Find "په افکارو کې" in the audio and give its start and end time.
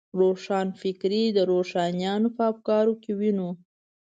2.35-3.11